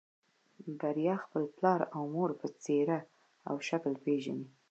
[0.79, 2.99] بريا خپل پلار او مور په څېره
[3.49, 4.47] او شکل پېژني.